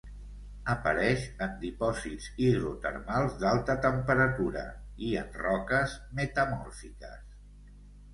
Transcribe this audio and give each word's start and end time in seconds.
Apareix 0.73 1.25
en 1.45 1.51
dipòsits 1.63 2.29
hidrotermals 2.45 3.35
d'alta 3.43 3.75
temperatura, 3.83 4.63
i 5.09 5.11
en 5.25 5.29
roques 5.43 5.95
metamòrfiques. 6.21 7.37